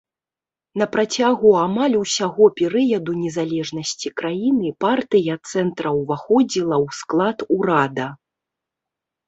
На 0.81 0.85
працягу 0.93 1.51
амаль 1.65 1.95
усяго 2.03 2.43
перыяду 2.61 3.11
незалежнасці 3.25 4.13
краіны 4.23 4.73
партыя 4.87 5.33
цэнтра 5.53 5.89
ўваходзіла 6.01 6.75
ў 6.87 7.01
склад 7.05 7.37
урада. 7.61 8.07